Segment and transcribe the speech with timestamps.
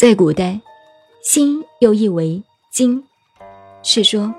[0.00, 0.58] 在古代，
[1.22, 3.04] 星又译为精，
[3.82, 4.34] 是说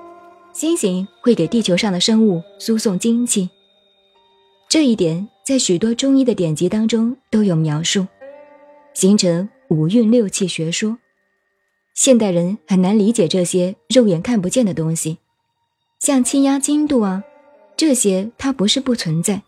[0.52, 3.48] 星星会给地球上的生物输送精气。
[4.68, 8.08] 这一点在许多中医的典籍当中都有描述，
[8.92, 10.98] 形成五运六气学说。
[11.94, 15.18] 现代人很难理解这些肉眼看不见的东西，
[16.00, 17.22] 像气压、精度啊，
[17.76, 19.44] 这些它不是不存在，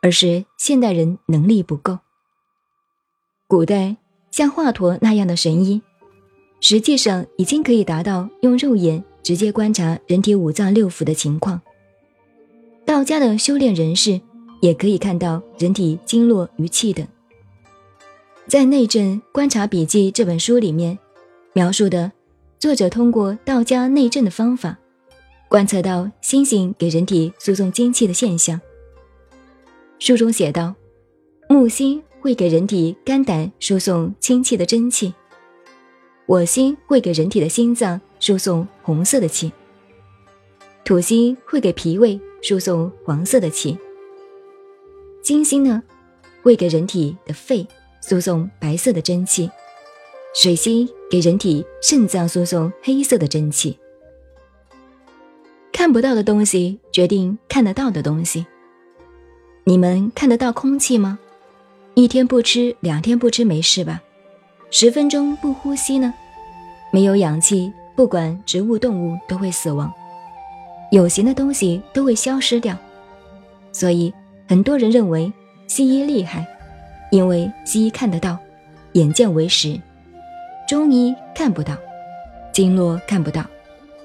[0.00, 1.98] 而是现代人能力不够。
[3.48, 3.96] 古代
[4.30, 5.80] 像华佗那样的神医，
[6.60, 11.60] 实际上已经可以达到用肉眼直接观察人体五脏六腑的情况。
[12.84, 14.20] 道家的修炼人士
[14.60, 17.06] 也可以看到人体经络与气等。
[18.46, 20.98] 在《内政观察笔记》这本书里面。
[21.52, 22.12] 描述的
[22.60, 24.78] 作者通过道家内证的方法，
[25.48, 28.60] 观测到星星给人体输送精气的现象。
[29.98, 30.72] 书中写道：
[31.48, 35.12] 木星会给人体肝胆输送清气的真气，
[36.26, 39.50] 火星会给人体的心脏输送红色的气，
[40.84, 43.78] 土星会给脾胃输送黄色的气，
[45.22, 45.82] 金星呢，
[46.42, 47.66] 会给人体的肺
[48.06, 49.50] 输送白色的真气。
[50.32, 53.76] 水星给人体肾脏输送黑色的真气。
[55.72, 58.46] 看不到的东西决定看得到的东西。
[59.64, 61.18] 你们看得到空气吗？
[62.02, 64.00] 一天不吃，两天不吃没事吧？
[64.70, 66.14] 十分钟不呼吸呢？
[66.90, 69.92] 没有氧气，不管植物动物都会死亡，
[70.92, 72.74] 有形的东西都会消失掉。
[73.70, 74.10] 所以
[74.48, 75.30] 很多人认为
[75.66, 76.46] 西医厉害，
[77.10, 78.38] 因为西医看得到，
[78.92, 79.78] 眼见为实。
[80.66, 81.76] 中医看不到，
[82.50, 83.44] 经络看不到，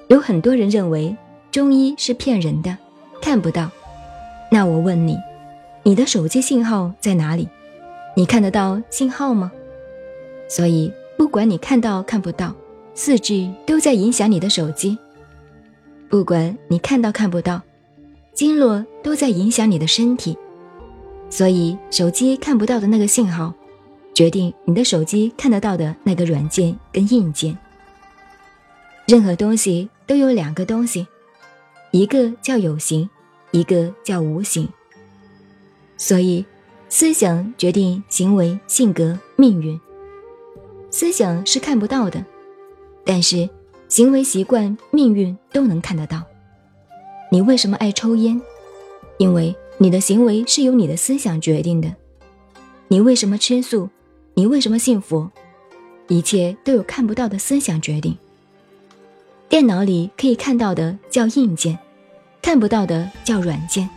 [0.08, 1.16] 有很多人认为
[1.50, 2.76] 中医是骗人的，
[3.22, 3.70] 看不到。
[4.52, 5.16] 那我问你，
[5.82, 7.48] 你的手机信号在哪里？
[8.18, 9.52] 你看得到信号吗？
[10.48, 12.54] 所以，不管你看到看不到，
[12.94, 14.96] 四肢都在影响你的手机。
[16.08, 17.60] 不管你看到看不到，
[18.32, 20.34] 经络都在影响你的身体。
[21.28, 23.52] 所以，手机看不到的那个信号。
[24.14, 27.54] 决定你的手机看得到的那个软件跟硬件。
[29.06, 31.06] 任何东西都有两个东西，
[31.90, 33.10] 一个叫有形，
[33.50, 34.66] 一个叫无形。
[35.98, 36.46] 所以，
[36.88, 39.78] 思想决定行为、性格、命运。
[40.90, 42.24] 思想是看不到的，
[43.04, 43.48] 但是
[43.88, 46.22] 行为习惯、命运都能看得到。
[47.30, 48.40] 你为什么爱抽烟？
[49.18, 51.92] 因为你的行为是由你的思想决定的。
[52.88, 53.90] 你为什么吃素？
[54.34, 55.30] 你为什么信佛？
[56.08, 58.16] 一切都有看不到的思想决定。
[59.48, 61.76] 电脑里可以看到的叫硬件，
[62.40, 63.90] 看不到的叫软件。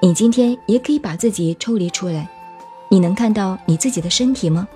[0.00, 2.28] 你今天也可以把自己抽离出来，
[2.88, 4.68] 你能看到你自己的身体吗？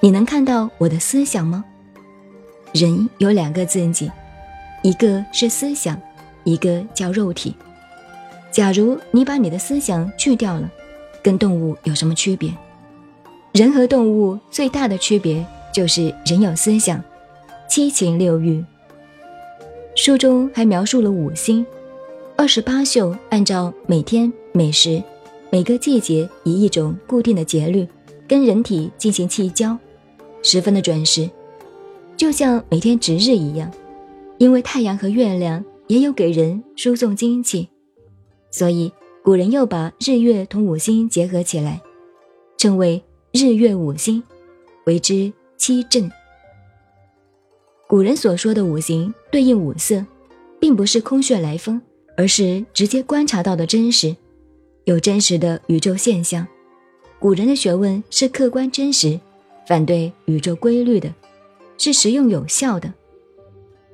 [0.00, 1.62] 你能看到我的思想吗？
[2.72, 4.10] 人有两个自己，
[4.82, 6.00] 一个是思想，
[6.44, 7.54] 一个叫肉体。
[8.50, 10.70] 假如你把你的思想去掉了，
[11.22, 12.50] 跟动物有什么区别？
[13.52, 17.02] 人和动物最大的区别就是人有思想，
[17.68, 18.64] 七情六欲。
[19.94, 21.66] 书中还描述了五星，
[22.40, 25.02] 二十八宿按照每天每时
[25.52, 27.86] 每个季节以一种固定的节律
[28.26, 29.76] 跟人体进行气交，
[30.42, 31.28] 十分的准时，
[32.16, 33.70] 就像每天值日一样。
[34.38, 37.68] 因为太阳和月亮也有给人输送精气，
[38.50, 38.90] 所以
[39.22, 41.82] 古人又把日月同五星结合起来，
[42.56, 43.04] 称为。
[43.32, 44.22] 日月五星，
[44.86, 46.10] 为之七阵。
[47.86, 50.06] 古人所说的五行对应五色，
[50.58, 51.80] 并不是空穴来风，
[52.20, 54.14] 而是直接观察到的真实，
[54.84, 56.46] 有真实的宇宙现象。
[57.18, 59.18] 古人的学问是客观真实，
[59.66, 61.10] 反对宇宙规律的，
[61.78, 62.92] 是实用有效的。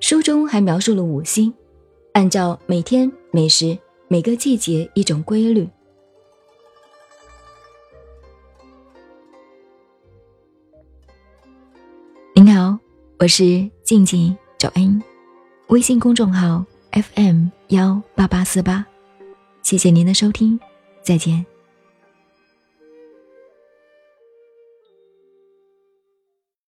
[0.00, 1.54] 书中还描述了五星，
[2.14, 3.78] 按照每天每时
[4.08, 5.68] 每个季节一种规律。
[12.34, 12.76] 您好，
[13.20, 15.00] 我是静静找恩，
[15.68, 16.64] 微信公众号
[16.96, 18.86] FM 幺八八四八，
[19.62, 20.58] 谢谢您的收听，
[21.02, 21.44] 再见。